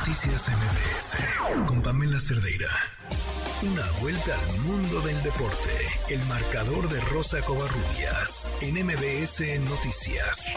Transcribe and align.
Noticias 0.00 0.48
MBS 0.48 1.68
con 1.68 1.82
Pamela 1.82 2.18
Cerdeira. 2.18 2.72
Una 3.60 3.84
vuelta 4.00 4.32
al 4.32 4.56
mundo 4.64 4.96
del 5.04 5.20
deporte. 5.22 5.76
El 6.08 6.24
marcador 6.24 6.88
de 6.88 6.98
Rosa 7.12 7.36
Covarrubias 7.44 8.48
en 8.64 8.80
MBS 8.80 9.60
Noticias. 9.68 10.48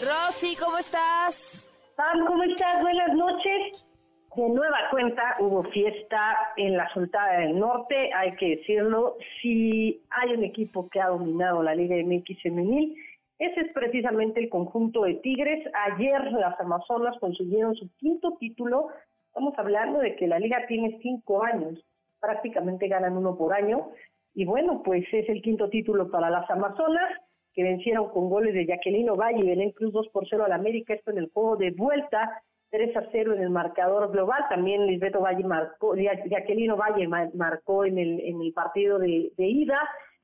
Rosy, 0.00 0.56
¿cómo 0.56 0.78
estás? 0.78 1.70
Pam, 1.94 2.24
¿cómo 2.26 2.42
estás? 2.44 2.80
Buenas 2.80 3.12
noches. 3.12 3.86
De 4.34 4.48
nueva 4.48 4.78
cuenta 4.90 5.36
hubo 5.40 5.62
fiesta 5.64 6.38
en 6.56 6.78
la 6.78 6.90
Sultana 6.94 7.40
del 7.40 7.58
Norte, 7.58 8.10
hay 8.14 8.34
que 8.36 8.56
decirlo. 8.56 9.18
Si 9.42 10.00
hay 10.08 10.32
un 10.32 10.42
equipo 10.42 10.88
que 10.88 11.02
ha 11.02 11.08
dominado 11.08 11.62
la 11.62 11.74
Liga 11.74 11.96
MX 12.02 12.42
femenil, 12.42 12.96
ese 13.38 13.60
es 13.62 13.72
precisamente 13.72 14.40
el 14.40 14.48
conjunto 14.48 15.02
de 15.02 15.14
Tigres. 15.14 15.68
Ayer 15.90 16.32
las 16.32 16.58
Amazonas 16.60 17.18
consiguieron 17.18 17.74
su 17.74 17.90
quinto 17.96 18.36
título. 18.38 18.88
Estamos 19.28 19.54
hablando 19.58 19.98
de 19.98 20.14
que 20.14 20.28
la 20.28 20.38
liga 20.38 20.66
tiene 20.68 20.98
cinco 21.02 21.42
años, 21.42 21.84
prácticamente 22.20 22.86
ganan 22.86 23.16
uno 23.16 23.36
por 23.36 23.52
año. 23.52 23.90
Y 24.34 24.44
bueno, 24.44 24.82
pues 24.84 25.04
es 25.12 25.28
el 25.28 25.42
quinto 25.42 25.68
título 25.68 26.10
para 26.10 26.30
las 26.30 26.48
Amazonas, 26.48 27.20
que 27.52 27.64
vencieron 27.64 28.10
con 28.10 28.30
goles 28.30 28.54
de 28.54 28.66
Jacqueline 28.66 29.12
Valle 29.16 29.40
y 29.40 29.46
Belén 29.46 29.72
Cruz 29.72 29.92
2 29.92 30.08
por 30.08 30.28
0 30.28 30.44
al 30.44 30.52
América, 30.52 30.94
esto 30.94 31.10
en 31.10 31.18
el 31.18 31.30
juego 31.32 31.56
de 31.56 31.70
vuelta, 31.72 32.42
3 32.70 32.96
a 32.96 33.08
0 33.12 33.34
en 33.34 33.42
el 33.42 33.50
marcador 33.50 34.10
global. 34.10 34.44
También 34.48 34.86
Lisbeto 34.86 35.20
Valle 35.20 35.44
marcó, 35.44 35.94
Jacqueline 35.96 36.74
Valle 36.74 37.08
marcó 37.34 37.84
en 37.84 37.98
el, 37.98 38.20
en 38.20 38.42
el 38.42 38.52
partido 38.52 38.98
de, 38.98 39.32
de 39.36 39.46
ida. 39.46 39.78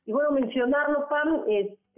Y 0.05 0.13
bueno, 0.13 0.33
mencionarlo, 0.33 1.07
Pam, 1.09 1.45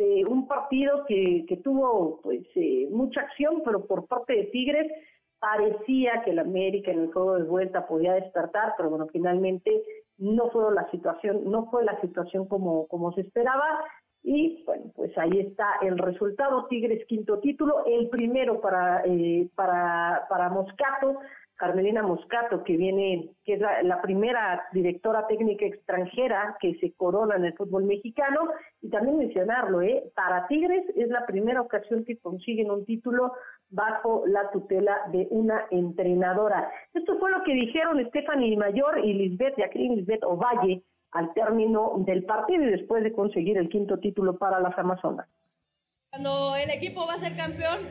este, 0.02 0.24
un 0.30 0.46
partido 0.46 1.04
que, 1.06 1.44
que 1.46 1.56
tuvo 1.58 2.20
pues 2.22 2.42
eh, 2.54 2.88
mucha 2.90 3.20
acción, 3.20 3.62
pero 3.64 3.86
por 3.86 4.06
parte 4.06 4.34
de 4.34 4.44
Tigres 4.44 4.90
parecía 5.38 6.22
que 6.24 6.30
el 6.30 6.38
América 6.38 6.92
en 6.92 7.00
el 7.00 7.12
juego 7.12 7.36
de 7.36 7.44
vuelta 7.44 7.86
podía 7.86 8.14
despertar, 8.14 8.74
pero 8.76 8.90
bueno, 8.90 9.06
finalmente 9.12 9.82
no 10.18 10.50
fue 10.50 10.72
la 10.72 10.88
situación, 10.90 11.50
no 11.50 11.68
fue 11.70 11.84
la 11.84 12.00
situación 12.00 12.46
como, 12.46 12.86
como 12.86 13.12
se 13.12 13.22
esperaba. 13.22 13.80
Y 14.24 14.62
bueno, 14.64 14.84
pues 14.94 15.16
ahí 15.18 15.30
está 15.34 15.66
el 15.82 15.98
resultado, 15.98 16.66
Tigres 16.68 17.04
quinto 17.06 17.40
título, 17.40 17.84
el 17.86 18.08
primero 18.08 18.60
para, 18.60 19.02
eh, 19.04 19.48
para, 19.56 20.26
para 20.28 20.48
Moscato, 20.48 21.18
Carmelina 21.62 22.02
Moscato, 22.02 22.64
que 22.64 22.76
viene, 22.76 23.30
que 23.44 23.52
es 23.54 23.60
la, 23.60 24.02
primera 24.02 24.64
directora 24.72 25.28
técnica 25.28 25.64
extranjera 25.64 26.56
que 26.60 26.74
se 26.80 26.92
corona 26.94 27.36
en 27.36 27.44
el 27.44 27.54
fútbol 27.54 27.84
mexicano, 27.84 28.40
y 28.80 28.90
también 28.90 29.18
mencionarlo, 29.18 29.80
¿eh? 29.80 30.10
para 30.16 30.48
Tigres 30.48 30.84
es 30.96 31.06
la 31.06 31.24
primera 31.24 31.60
ocasión 31.60 32.04
que 32.04 32.18
consiguen 32.18 32.68
un 32.68 32.84
título 32.84 33.34
bajo 33.70 34.24
la 34.26 34.50
tutela 34.50 35.02
de 35.12 35.28
una 35.30 35.66
entrenadora. 35.70 36.68
Esto 36.94 37.16
fue 37.20 37.30
lo 37.30 37.44
que 37.44 37.54
dijeron 37.54 38.04
Stephanie 38.08 38.56
Mayor 38.56 38.98
y 39.04 39.12
Lisbeth, 39.12 39.54
Jacqueline 39.56 39.94
Lisbeth 39.94 40.24
Ovalle, 40.24 40.82
al 41.12 41.32
término 41.32 41.92
del 41.98 42.24
partido 42.24 42.64
y 42.64 42.72
después 42.72 43.04
de 43.04 43.12
conseguir 43.12 43.56
el 43.56 43.68
quinto 43.68 43.98
título 43.98 44.36
para 44.36 44.58
las 44.58 44.76
Amazonas. 44.76 45.28
Cuando 46.10 46.56
el 46.56 46.70
equipo 46.70 47.06
va 47.06 47.14
a 47.14 47.18
ser 47.18 47.36
campeón, 47.36 47.86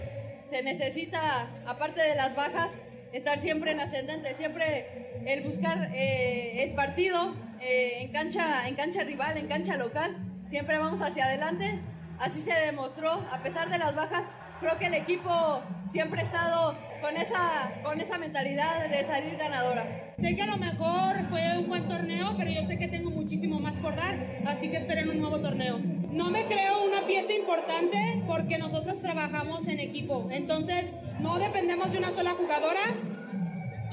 se 0.49 0.61
necesita, 0.61 1.47
aparte 1.65 2.01
de 2.01 2.15
las 2.15 2.35
bajas, 2.35 2.90
estar 3.13 3.39
siempre 3.39 3.71
en 3.71 3.79
ascendente, 3.79 4.33
siempre 4.35 5.17
el 5.25 5.43
buscar 5.43 5.91
eh, 5.93 6.63
el 6.63 6.73
partido 6.73 7.35
eh, 7.61 8.03
en, 8.03 8.11
cancha, 8.11 8.67
en 8.67 8.75
cancha 8.75 9.03
rival, 9.03 9.37
en 9.37 9.47
cancha 9.47 9.77
local, 9.77 10.15
siempre 10.47 10.77
vamos 10.79 11.01
hacia 11.01 11.25
adelante. 11.25 11.79
Así 12.19 12.41
se 12.41 12.53
demostró, 12.53 13.13
a 13.31 13.41
pesar 13.41 13.69
de 13.69 13.79
las 13.79 13.95
bajas, 13.95 14.25
creo 14.59 14.77
que 14.77 14.85
el 14.85 14.93
equipo 14.93 15.61
siempre 15.91 16.21
ha 16.21 16.23
estado 16.25 16.77
con 17.01 17.17
esa, 17.17 17.81
con 17.83 17.99
esa 17.99 18.17
mentalidad 18.17 18.87
de 18.87 19.03
salir 19.03 19.35
ganadora. 19.37 20.13
Sé 20.19 20.35
que 20.35 20.41
a 20.43 20.45
lo 20.45 20.57
mejor 20.57 21.29
fue 21.29 21.57
un 21.57 21.67
buen 21.67 21.87
torneo, 21.87 22.35
pero 22.37 22.51
yo 22.51 22.65
sé 22.67 22.77
que 22.77 22.87
tengo 22.87 23.09
muchísimo 23.09 23.59
más 23.59 23.75
por 23.77 23.95
dar, 23.95 24.15
así 24.45 24.69
que 24.69 24.77
esperen 24.77 25.09
un 25.09 25.19
nuevo 25.19 25.39
torneo. 25.39 25.79
No 26.11 26.29
me 26.29 26.45
creo 26.45 26.83
una 26.83 27.05
pieza 27.05 27.31
importante 27.31 28.21
porque 28.27 28.57
nosotros 28.57 29.01
trabajamos 29.01 29.65
en 29.67 29.79
equipo, 29.79 30.27
entonces 30.29 30.93
no 31.21 31.39
dependemos 31.39 31.89
de 31.91 31.99
una 31.99 32.11
sola 32.11 32.31
jugadora. 32.31 32.81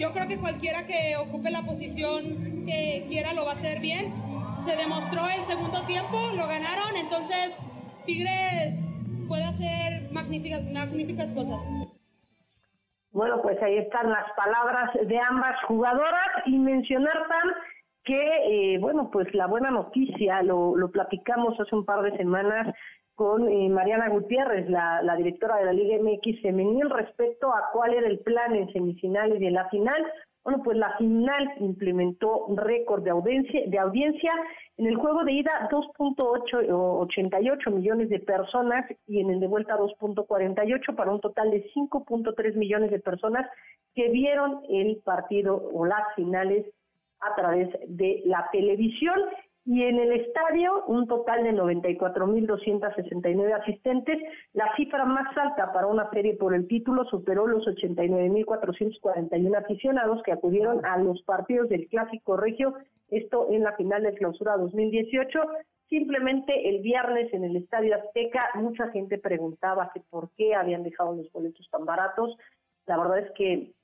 Yo 0.01 0.13
creo 0.13 0.27
que 0.27 0.39
cualquiera 0.39 0.85
que 0.85 1.17
ocupe 1.17 1.51
la 1.51 1.63
posición 1.63 2.65
que 2.67 3.07
quiera 3.09 3.35
lo 3.35 3.45
va 3.45 3.53
a 3.53 3.55
hacer 3.55 3.79
bien. 3.81 4.13
Se 4.65 4.77
demostró 4.77 5.29
el 5.29 5.45
segundo 5.47 5.87
tiempo, 5.87 6.19
lo 6.35 6.49
ganaron, 6.49 6.97
entonces 6.97 7.57
Tigres 8.05 8.75
puede 9.29 9.45
hacer 9.45 10.11
magníficas, 10.11 10.65
magníficas 10.65 11.31
cosas. 11.31 11.61
Bueno, 13.13 13.41
pues 13.43 13.63
ahí 13.63 13.79
están 13.79 14.11
las 14.11 14.27
palabras 14.37 14.91
de 15.07 15.19
ambas 15.21 15.55
jugadoras 15.69 16.29
y 16.47 16.59
mencionar 16.59 17.29
tan 17.29 17.51
que, 18.09 18.75
eh, 18.75 18.79
bueno, 18.79 19.11
pues 19.13 19.33
la 19.35 19.47
buena 19.47 19.71
noticia, 19.71 20.43
lo, 20.43 20.75
platicamos 20.91 21.61
hace 21.61 21.77
un 21.77 21.85
par 21.85 22.01
de 22.01 22.17
semanas 22.17 22.75
con 23.15 23.47
eh, 23.47 23.69
Mariana 23.69 24.09
Gutiérrez, 24.09 24.71
la, 24.71 25.03
la, 25.03 25.15
directora 25.15 25.57
de 25.57 25.67
la 25.67 25.75
Liga 25.75 25.99
MX 26.03 26.41
Femenil, 26.41 26.89
respecto 26.89 27.53
a 27.53 27.69
cuál 27.71 27.93
era 27.93 28.07
el 28.07 28.21
plan 28.21 28.55
en 28.55 28.73
semifinales 28.73 29.43
y 29.43 29.47
en 29.47 29.53
la 29.53 29.69
final. 29.69 30.07
Bueno, 30.43 30.63
pues 30.65 30.79
la 30.79 30.97
final 30.97 31.53
implementó 31.61 32.47
un 32.47 32.57
récord 32.57 33.03
de 33.03 33.11
audiencia, 33.11 33.61
de 33.67 33.79
audiencia. 33.79 34.33
En 34.79 34.87
el 34.87 34.97
juego 34.97 35.23
de 35.25 35.33
ida, 35.33 35.69
2.88 35.71 37.71
millones 37.71 38.09
de 38.09 38.21
personas 38.21 38.87
y 39.07 39.21
en 39.21 39.29
el 39.29 39.41
de 39.41 39.49
vuelta 39.49 39.77
2.48 39.77 40.97
para 40.97 41.11
un 41.11 41.21
total 41.21 41.51
de 41.51 41.71
5.3 41.75 42.55
millones 42.55 42.91
de 42.91 43.01
personas 43.01 43.47
que 43.95 44.09
vieron 44.09 44.63
el 44.71 44.97
partido 45.05 45.63
o 45.75 45.85
las 45.85 46.15
finales 46.17 46.65
a 47.21 47.35
través 47.35 47.69
de 47.89 48.23
la 48.25 48.49
televisión 48.53 49.21
y 49.69 49.83
en 49.83 49.99
el 49.99 50.13
estadio 50.13 50.85
un 50.87 51.07
total 51.07 51.45
de 51.45 51.53
94.269 51.53 53.61
asistentes. 53.61 54.17
La 54.55 54.75
cifra 54.77 55.05
más 55.05 55.37
alta 55.37 55.75
para 55.75 55.89
una 55.89 56.09
serie 56.09 56.37
por 56.37 56.55
el 56.55 56.67
título 56.67 57.05
superó 57.05 57.47
los 57.47 57.67
89.441 57.67 59.59
aficionados 59.59 60.23
que 60.23 60.33
acudieron 60.33 60.87
a 60.87 60.97
los 60.97 61.21
partidos 61.25 61.69
del 61.69 61.87
Clásico 61.89 62.39
Regio, 62.39 62.73
esto 63.11 63.49
en 63.51 63.63
la 63.63 63.73
final 63.73 64.05
de 64.05 64.15
clausura 64.15 64.57
2018. 64.57 65.39
Simplemente 65.91 66.71
el 66.71 66.81
viernes 66.81 67.31
en 67.35 67.45
el 67.45 67.57
Estadio 67.57 67.95
Azteca 67.95 68.49
mucha 68.55 68.89
gente 68.89 69.19
preguntaba 69.19 69.91
que 69.93 70.01
por 70.09 70.31
qué 70.35 70.55
habían 70.55 70.83
dejado 70.83 71.15
los 71.15 71.31
boletos 71.31 71.69
tan 71.71 71.85
baratos. 71.85 72.35
La 72.87 72.97
verdad 72.97 73.19
es 73.19 73.31
que 73.33 73.75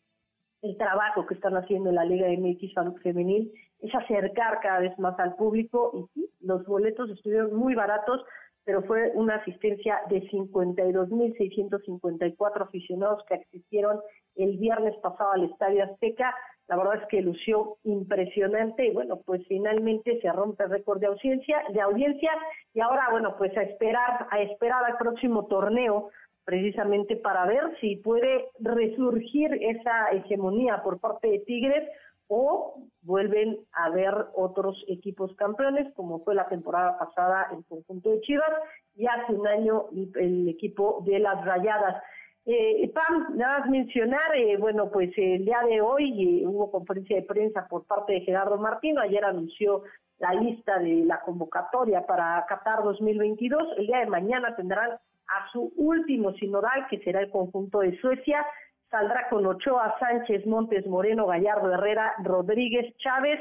el 0.65 0.77
trabajo 0.79 1.27
que 1.27 1.35
están 1.35 1.55
haciendo 1.57 1.91
en 1.91 1.97
la 1.97 2.07
Liga 2.07 2.29
MX 2.29 2.73
Femenil 3.03 3.53
es 3.81 3.95
acercar 3.95 4.61
cada 4.61 4.79
vez 4.81 4.99
más 4.99 5.21
al 5.21 5.37
público 5.37 6.09
y 6.15 6.31
los 6.41 6.65
boletos 6.65 7.11
estuvieron 7.11 7.55
muy 7.55 7.75
baratos, 7.75 8.25
pero 8.65 8.83
fue 8.85 9.13
una 9.15 9.35
asistencia 9.37 10.01
de 10.09 10.23
52.654 10.31 12.63
aficionados 12.63 13.23
que 13.29 13.35
asistieron 13.35 14.01
el 14.37 14.57
viernes 14.57 14.97
pasado 15.03 15.33
al 15.33 15.45
Estadio 15.45 15.85
Azteca. 15.85 16.35
La 16.67 16.79
verdad 16.79 17.03
es 17.03 17.09
que 17.09 17.21
lució 17.21 17.77
impresionante 17.85 18.87
y 18.87 18.93
bueno, 18.93 19.21
pues 19.27 19.47
finalmente 19.47 20.19
se 20.23 20.33
rompe 20.33 20.65
el 20.65 20.71
récord 20.71 20.99
de 20.99 21.09
audiencia, 21.09 21.63
de 21.75 21.83
audiencia 21.83 22.31
y 22.73 22.81
ahora 22.81 23.09
bueno, 23.11 23.37
pues 23.37 23.55
a 23.55 23.65
esperar, 23.65 24.29
a 24.31 24.41
esperar 24.41 24.83
al 24.83 24.97
próximo 24.97 25.45
torneo 25.45 26.09
precisamente 26.45 27.17
para 27.17 27.47
ver 27.47 27.63
si 27.81 27.97
puede 27.97 28.49
resurgir 28.61 29.53
esa 29.61 30.11
hegemonía 30.13 30.83
por 30.83 31.01
parte 31.01 31.29
de 31.29 31.39
Tigres 31.41 31.89
o 32.29 32.83
vuelven 33.03 33.59
a 33.73 33.91
ver 33.91 34.15
otros 34.35 34.83
equipos 34.89 35.35
campeones, 35.37 35.93
como 35.95 36.25
fue 36.25 36.35
la 36.35 36.49
temporada 36.49 36.99
pasada 36.99 37.49
el 37.53 37.65
conjunto 37.65 38.11
de 38.11 38.21
Chivas 38.23 38.51
y 38.97 39.07
hace 39.07 39.35
un 39.35 39.47
año 39.47 39.87
el 39.93 40.49
equipo 40.49 41.03
de 41.05 41.19
las 41.19 41.45
Rayadas. 41.45 42.03
Eh, 42.47 42.91
Pam, 42.93 43.37
nada 43.37 43.61
más 43.61 43.71
mencionar, 43.71 44.37
eh, 44.37 44.57
bueno, 44.59 44.91
pues 44.91 45.11
el 45.17 45.47
día 45.47 45.61
de 45.67 45.81
hoy 45.81 46.43
eh, 46.43 46.47
hubo 46.47 46.71
conferencia 46.71 47.17
de 47.17 47.23
prensa 47.23 47.67
por 47.69 47.87
parte 47.87 48.13
de 48.13 48.21
Gerardo 48.21 48.59
Martino, 48.59 49.01
ayer 49.01 49.25
anunció 49.25 49.83
la 50.19 50.35
lista 50.35 50.79
de 50.79 51.05
la 51.07 51.21
convocatoria 51.21 52.05
para 52.07 52.45
Qatar 52.47 52.83
2022, 52.85 53.63
el 53.79 53.87
día 53.87 54.01
de 54.01 54.07
mañana 54.07 54.55
tendrán 54.57 54.91
a 55.29 55.51
su 55.53 55.73
último 55.77 56.33
sinodal, 56.35 56.87
que 56.89 56.99
será 57.01 57.21
el 57.21 57.31
conjunto 57.31 57.81
de 57.81 57.97
Suecia, 57.99 58.45
saldrá 58.91 59.29
con 59.29 59.47
Ochoa, 59.47 59.95
Sánchez, 59.99 60.47
Montes, 60.47 60.87
Moreno, 60.87 61.27
Gallardo, 61.27 61.73
Herrera, 61.73 62.15
Rodríguez, 62.23 62.97
Chávez, 62.99 63.41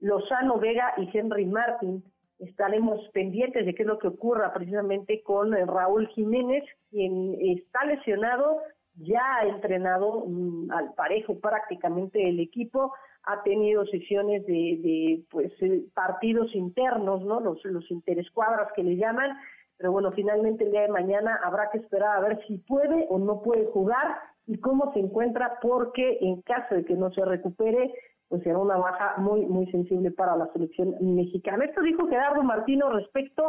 Lozano, 0.00 0.58
Vega 0.58 0.94
y 0.96 1.08
Henry 1.16 1.46
Martín. 1.46 2.04
Estaremos 2.38 3.00
pendientes 3.12 3.64
de 3.66 3.74
qué 3.74 3.82
es 3.82 3.88
lo 3.88 3.98
que 3.98 4.08
ocurra 4.08 4.52
precisamente 4.52 5.22
con 5.22 5.54
eh, 5.54 5.64
Raúl 5.64 6.08
Jiménez, 6.08 6.64
quien 6.90 7.36
está 7.40 7.84
lesionado, 7.84 8.60
ya 8.96 9.22
ha 9.36 9.48
entrenado 9.48 10.24
mm, 10.26 10.70
al 10.72 10.92
parejo 10.94 11.38
prácticamente 11.38 12.28
el 12.28 12.40
equipo, 12.40 12.92
ha 13.24 13.42
tenido 13.42 13.86
sesiones 13.86 14.44
de, 14.46 14.52
de 14.52 15.22
pues 15.30 15.52
eh, 15.62 15.84
partidos 15.94 16.54
internos, 16.54 17.22
¿no? 17.22 17.40
Los, 17.40 17.64
los 17.64 17.88
interescuadras 17.90 18.72
que 18.74 18.82
le 18.82 18.96
llaman, 18.96 19.36
pero 19.82 19.90
bueno, 19.90 20.12
finalmente 20.12 20.62
el 20.62 20.70
día 20.70 20.82
de 20.82 20.88
mañana 20.90 21.40
habrá 21.42 21.68
que 21.72 21.78
esperar 21.78 22.16
a 22.16 22.20
ver 22.20 22.40
si 22.46 22.58
puede 22.58 23.08
o 23.10 23.18
no 23.18 23.42
puede 23.42 23.66
jugar 23.72 24.16
y 24.46 24.56
cómo 24.58 24.92
se 24.92 25.00
encuentra, 25.00 25.58
porque 25.60 26.18
en 26.20 26.40
caso 26.42 26.76
de 26.76 26.84
que 26.84 26.94
no 26.94 27.12
se 27.12 27.24
recupere, 27.24 27.92
pues 28.28 28.44
será 28.44 28.58
una 28.58 28.76
baja 28.76 29.16
muy, 29.18 29.44
muy 29.44 29.68
sensible 29.72 30.12
para 30.12 30.36
la 30.36 30.48
selección 30.52 30.94
mexicana. 31.00 31.64
Esto 31.64 31.82
dijo 31.82 32.06
Gerardo 32.06 32.44
Martino 32.44 32.90
respecto 32.90 33.42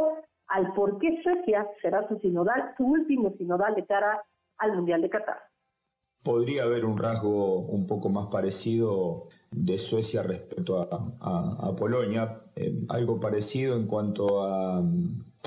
al 0.47 0.73
por 0.73 0.97
qué 0.97 1.21
Suecia 1.21 1.67
será 1.83 2.07
su 2.07 2.17
sinodal, 2.17 2.73
su 2.77 2.83
último 2.83 3.35
sinodal 3.37 3.75
de 3.75 3.85
cara 3.85 4.23
al 4.57 4.73
Mundial 4.75 5.03
de 5.03 5.11
Qatar. 5.11 5.37
Podría 6.25 6.63
haber 6.63 6.83
un 6.85 6.97
rasgo 6.97 7.59
un 7.59 7.85
poco 7.85 8.09
más 8.09 8.25
parecido 8.31 9.27
de 9.51 9.77
Suecia 9.77 10.23
respecto 10.23 10.81
a, 10.81 11.75
Polonia, 11.77 12.41
eh, 12.55 12.73
algo 12.89 13.19
parecido 13.19 13.75
en 13.75 13.85
cuanto 13.85 14.41
a 14.41 14.81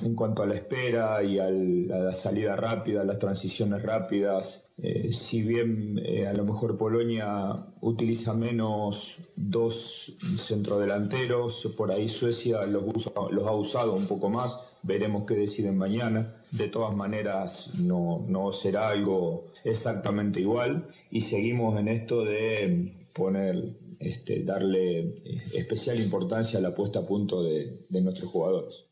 en 0.02 0.14
cuanto 0.14 0.43
a 0.43 0.46
la 0.46 0.54
espera 0.54 1.22
y 1.22 1.38
a 1.38 1.48
la 1.48 2.12
salida 2.14 2.54
rápida, 2.54 3.02
las 3.04 3.19
transiciones 3.19 3.82
rápidas, 3.82 4.66
eh, 4.78 5.10
si 5.12 5.43
bien 5.43 5.98
eh, 6.04 6.26
a 6.26 6.34
lo 6.34 6.44
mejor 6.44 6.76
Polonia 6.76 7.66
utiliza 7.81 8.34
menos 8.34 9.16
dos 9.37 10.14
centrodelanteros, 10.38 11.75
por 11.78 11.90
ahí 11.90 12.10
Suecia 12.10 12.66
los, 12.66 12.84
los 13.31 13.46
ha 13.46 13.52
usado 13.52 13.94
un 13.94 14.06
poco 14.06 14.28
más, 14.28 14.60
veremos 14.82 15.25
qué 15.26 15.34
deciden 15.34 15.78
mañana. 15.78 16.32
De 16.50 16.69
todas 16.69 16.94
maneras 16.94 17.70
no, 17.78 18.25
no 18.28 18.52
será 18.52 18.88
algo 18.90 19.46
exactamente 19.64 20.40
igual 20.40 20.87
y 21.10 21.22
seguimos 21.22 21.78
en 21.81 21.88
esto 21.88 22.25
de 22.25 22.93
poner, 23.14 23.64
este, 23.98 24.44
darle 24.44 25.00
eh, 25.00 25.43
especial 25.54 25.98
importancia 26.00 26.58
a 26.58 26.62
la 26.62 26.75
puesta 26.75 26.98
a 27.00 27.06
punto 27.06 27.43
de 27.43 28.00
nuestros 28.02 28.31
jugadores. 28.31 28.87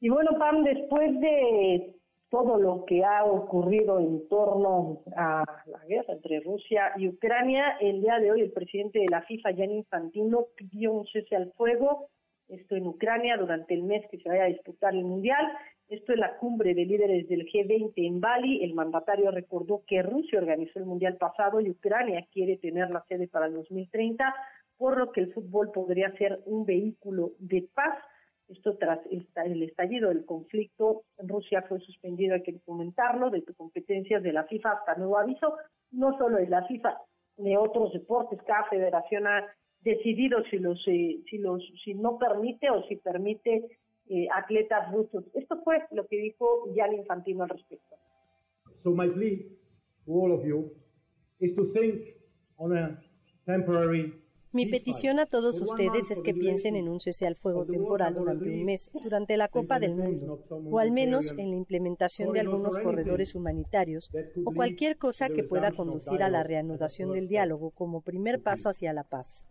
Y 0.00 0.10
bueno, 0.10 0.38
Pam, 0.38 0.62
después 0.62 1.18
de 1.20 1.94
todo 2.30 2.58
lo 2.58 2.84
que 2.84 3.04
ha 3.04 3.24
ocurrido 3.24 3.98
en 3.98 4.28
torno 4.28 5.02
a 5.16 5.44
la 5.66 5.84
guerra 5.86 6.14
entre 6.14 6.40
Rusia 6.40 6.92
y 6.96 7.08
Ucrania, 7.08 7.76
el 7.80 8.02
día 8.02 8.20
de 8.20 8.30
hoy 8.30 8.42
el 8.42 8.52
presidente 8.52 9.00
de 9.00 9.06
la 9.10 9.22
FIFA, 9.22 9.52
Gianni 9.52 9.78
Infantino, 9.78 10.46
pidió 10.54 10.92
un 10.92 11.06
cese 11.06 11.34
al 11.34 11.52
fuego, 11.52 12.10
esto 12.48 12.76
en 12.76 12.86
Ucrania, 12.86 13.36
durante 13.38 13.74
el 13.74 13.82
mes 13.82 14.04
que 14.10 14.18
se 14.18 14.28
vaya 14.28 14.44
a 14.44 14.48
disputar 14.48 14.94
el 14.94 15.04
Mundial. 15.04 15.44
Esto 15.88 16.12
es 16.12 16.18
la 16.18 16.36
cumbre 16.36 16.74
de 16.74 16.84
líderes 16.84 17.28
del 17.28 17.46
G20 17.46 17.92
en 17.96 18.20
Bali. 18.20 18.62
El 18.62 18.74
mandatario 18.74 19.30
recordó 19.32 19.82
que 19.86 20.02
Rusia 20.02 20.38
organizó 20.38 20.78
el 20.78 20.86
Mundial 20.86 21.16
pasado 21.16 21.60
y 21.60 21.70
Ucrania 21.70 22.26
quiere 22.30 22.56
tener 22.58 22.90
la 22.90 23.04
sede 23.08 23.26
para 23.26 23.46
el 23.46 23.54
2030, 23.54 24.32
por 24.76 24.96
lo 24.96 25.10
que 25.10 25.22
el 25.22 25.32
fútbol 25.32 25.72
podría 25.72 26.12
ser 26.12 26.40
un 26.46 26.64
vehículo 26.64 27.32
de 27.38 27.66
paz 27.74 27.98
esto 28.48 28.76
tras 28.76 29.00
el 29.10 29.62
estallido 29.62 30.08
del 30.08 30.24
conflicto, 30.24 31.02
Rusia 31.18 31.62
fue 31.68 31.80
suspendido, 31.80 32.34
hay 32.34 32.42
que 32.42 32.58
comentarlo, 32.60 33.30
de 33.30 33.44
competencias 33.56 34.22
de 34.22 34.32
la 34.32 34.44
FIFA 34.44 34.72
hasta 34.72 34.94
nuevo 34.96 35.18
aviso, 35.18 35.56
no 35.90 36.16
solo 36.18 36.38
de 36.38 36.48
la 36.48 36.66
FIFA, 36.66 36.98
de 37.36 37.56
otros 37.56 37.92
deportes, 37.92 38.40
cada 38.46 38.64
federación 38.64 39.26
ha 39.26 39.46
decidido 39.80 40.42
si 40.50 40.58
los 40.58 40.82
eh, 40.88 41.20
si 41.30 41.38
los 41.38 41.62
si 41.84 41.94
no 41.94 42.18
permite 42.18 42.68
o 42.70 42.82
si 42.88 42.96
permite 42.96 43.78
eh, 44.08 44.26
atletas 44.34 44.90
rusos. 44.92 45.24
Esto 45.34 45.60
fue 45.62 45.84
lo 45.92 46.06
que 46.06 46.16
dijo 46.16 46.66
Jan 46.74 46.94
Infantino 46.94 47.44
al 47.44 47.50
respecto. 47.50 47.96
So 48.82 48.90
my 48.90 49.08
plea 49.08 49.46
to 50.06 50.12
all 50.12 50.32
of 50.32 50.44
you 50.44 50.72
is 51.38 51.54
to 51.54 51.64
think 51.64 52.16
on 52.56 52.76
a 52.76 52.98
temporary 53.46 54.14
mi 54.52 54.66
petición 54.66 55.18
a 55.18 55.26
todos 55.26 55.60
ustedes 55.60 56.10
es 56.10 56.22
que 56.22 56.34
piensen 56.34 56.76
en 56.76 56.88
un 56.88 57.00
cese 57.00 57.26
al 57.26 57.36
fuego 57.36 57.66
temporal 57.66 58.14
durante 58.14 58.48
un 58.48 58.64
mes, 58.64 58.90
durante 59.02 59.36
la 59.36 59.48
Copa 59.48 59.78
del 59.78 59.94
Mundo, 59.94 60.40
o 60.50 60.78
al 60.78 60.90
menos 60.90 61.32
en 61.32 61.50
la 61.50 61.56
implementación 61.56 62.32
de 62.32 62.40
algunos 62.40 62.78
corredores 62.78 63.34
humanitarios 63.34 64.10
o 64.44 64.52
cualquier 64.54 64.96
cosa 64.96 65.28
que 65.28 65.44
pueda 65.44 65.72
conducir 65.72 66.22
a 66.22 66.30
la 66.30 66.42
reanudación 66.42 67.12
del 67.12 67.28
diálogo 67.28 67.70
como 67.70 68.00
primer 68.00 68.42
paso 68.42 68.70
hacia 68.70 68.92
la 68.92 69.04
paz. 69.04 69.46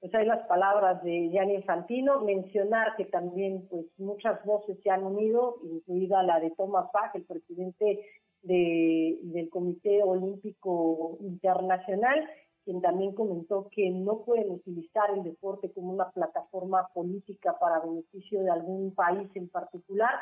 Pues 0.00 0.14
hay 0.14 0.26
las 0.26 0.46
palabras 0.46 1.02
de 1.02 1.30
Gianni 1.30 1.54
Infantino, 1.54 2.20
mencionar 2.20 2.94
que 2.96 3.06
también 3.06 3.66
pues 3.70 3.86
muchas 3.96 4.44
voces 4.44 4.78
se 4.82 4.90
han 4.90 5.02
unido, 5.02 5.56
incluida 5.64 6.22
la 6.22 6.40
de 6.40 6.50
Thomas 6.50 6.90
Bach, 6.92 7.14
el 7.14 7.24
presidente 7.24 8.00
del 8.42 9.48
Comité 9.48 10.02
Olímpico 10.02 11.16
Internacional, 11.20 12.28
quien 12.64 12.80
también 12.80 13.14
comentó 13.14 13.68
que 13.70 13.90
no 13.90 14.24
pueden 14.24 14.50
utilizar 14.50 15.10
el 15.10 15.22
deporte 15.22 15.70
como 15.72 15.92
una 15.92 16.10
plataforma 16.10 16.88
política 16.94 17.56
para 17.58 17.80
beneficio 17.80 18.42
de 18.42 18.50
algún 18.50 18.94
país 18.94 19.28
en 19.34 19.48
particular, 19.48 20.14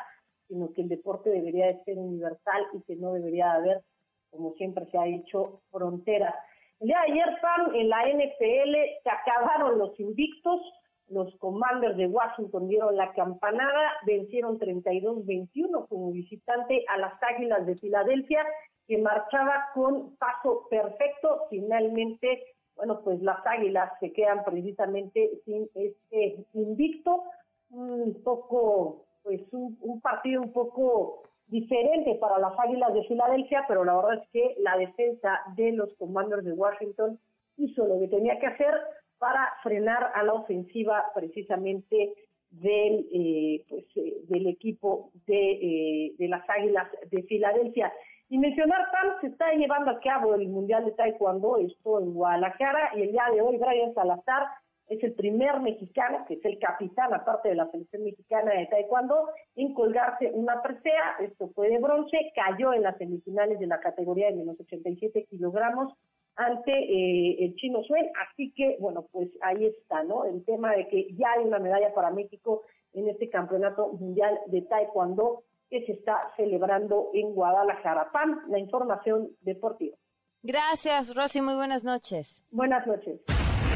sino 0.47 0.71
que 0.73 0.81
el 0.81 0.89
deporte 0.89 1.29
debería 1.29 1.67
de 1.67 1.83
ser 1.83 1.97
universal 1.97 2.63
y 2.73 2.81
que 2.81 2.95
no 2.97 3.13
debería 3.13 3.53
haber, 3.53 3.81
como 4.29 4.53
siempre 4.53 4.85
se 4.91 4.97
ha 4.97 5.03
dicho, 5.03 5.61
fronteras. 5.71 6.35
El 6.79 6.87
día 6.87 6.99
de 7.05 7.13
ayer, 7.13 7.37
Pam, 7.41 7.75
en 7.75 7.89
la 7.89 8.01
NPL 8.01 8.75
se 9.03 9.09
acabaron 9.09 9.79
los 9.79 9.97
invictos, 9.99 10.61
los 11.07 11.33
Commanders 11.37 11.95
de 11.95 12.07
Washington 12.07 12.67
dieron 12.67 12.97
la 12.97 13.13
campanada, 13.13 13.93
vencieron 14.05 14.59
32-21 14.59 15.87
como 15.87 16.11
visitante 16.11 16.83
a 16.89 16.97
las 16.97 17.13
Águilas 17.23 17.65
de 17.65 17.75
Filadelfia 17.75 18.45
que 18.87 18.97
marchaba 18.97 19.69
con 19.73 20.15
paso 20.17 20.67
perfecto. 20.69 21.45
Finalmente, 21.49 22.43
bueno, 22.75 23.01
pues 23.03 23.21
las 23.21 23.45
Águilas 23.45 23.91
se 23.99 24.11
quedan 24.13 24.43
precisamente 24.43 25.31
sin 25.45 25.69
este 25.75 26.45
invicto, 26.53 27.23
un 27.69 28.21
poco, 28.23 29.05
pues 29.23 29.41
un, 29.51 30.01
partido 30.01 30.41
un 30.41 30.51
poco 30.51 31.23
diferente 31.47 32.15
para 32.15 32.39
las 32.39 32.57
Águilas 32.59 32.93
de 32.93 33.03
Filadelfia, 33.05 33.65
pero 33.67 33.83
la 33.83 33.95
verdad 33.95 34.23
es 34.23 34.29
que 34.29 34.55
la 34.59 34.77
defensa 34.77 35.39
de 35.55 35.71
los 35.71 35.93
Commanders 35.95 36.45
de 36.45 36.53
Washington 36.53 37.19
hizo 37.57 37.85
lo 37.85 37.99
que 37.99 38.07
tenía 38.07 38.39
que 38.39 38.47
hacer 38.47 38.73
para 39.17 39.53
frenar 39.61 40.11
a 40.15 40.23
la 40.23 40.33
ofensiva 40.33 41.11
precisamente 41.13 42.13
del 42.49 43.07
eh, 43.11 43.63
pues 43.67 43.85
eh, 43.95 44.17
del 44.27 44.47
equipo 44.47 45.11
de, 45.25 45.51
eh, 45.51 46.13
de 46.17 46.27
las 46.27 46.47
Águilas 46.49 46.87
de 47.09 47.23
Filadelfia. 47.23 47.91
Y 48.33 48.39
mencionar, 48.39 48.89
Pam, 48.91 49.21
se 49.21 49.27
está 49.27 49.53
llevando 49.53 49.91
a 49.91 49.99
cabo 49.99 50.33
el 50.33 50.47
Mundial 50.47 50.85
de 50.85 50.93
Taekwondo, 50.93 51.57
esto 51.57 51.99
en 51.99 52.15
Guadalajara, 52.15 52.89
y 52.95 53.03
el 53.03 53.11
día 53.11 53.25
de 53.31 53.41
hoy 53.41 53.57
Brian 53.57 53.93
Salazar 53.93 54.47
es 54.87 55.03
el 55.03 55.13
primer 55.13 55.59
mexicano, 55.59 56.25
que 56.27 56.33
es 56.33 56.45
el 56.45 56.57
capitán, 56.57 57.13
aparte 57.13 57.49
de 57.49 57.53
la 57.53 57.69
selección 57.69 58.03
mexicana 58.03 58.53
de 58.53 58.65
Taekwondo, 58.65 59.29
en 59.55 59.75
colgarse 59.75 60.31
una 60.33 60.63
presea, 60.63 61.17
esto 61.19 61.51
fue 61.53 61.69
de 61.69 61.77
bronce, 61.77 62.31
cayó 62.33 62.73
en 62.73 62.81
las 62.81 62.97
semifinales 62.97 63.59
de 63.59 63.67
la 63.67 63.79
categoría 63.79 64.31
de 64.31 64.37
menos 64.37 64.59
87 64.59 65.27
kilogramos 65.29 65.93
ante 66.35 66.71
eh, 66.71 67.45
el 67.45 67.53
chino 67.57 67.83
Suen, 67.83 68.09
así 68.31 68.51
que, 68.55 68.77
bueno, 68.79 69.05
pues 69.11 69.29
ahí 69.41 69.67
está, 69.67 70.03
¿no? 70.05 70.25
El 70.25 70.43
tema 70.43 70.71
de 70.71 70.87
que 70.87 71.13
ya 71.13 71.33
hay 71.33 71.45
una 71.45 71.59
medalla 71.59 71.93
para 71.93 72.09
México 72.09 72.63
en 72.93 73.09
este 73.09 73.29
campeonato 73.29 73.89
mundial 73.89 74.39
de 74.47 74.63
Taekwondo 74.63 75.43
que 75.73 75.83
se 75.87 75.93
está 75.93 76.31
celebrando 76.37 77.09
en 77.15 77.33
Guadalajara. 77.33 78.11
Pam, 78.11 78.41
la 78.47 78.59
información 78.59 79.29
deportiva. 79.41 79.97
Gracias, 80.43 81.15
Rosy. 81.15 81.41
Muy 81.41 81.55
buenas 81.55 81.83
noches. 81.83 82.43
Buenas 82.51 82.85
noches. 82.85 83.21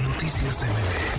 Noticias 0.03 1.16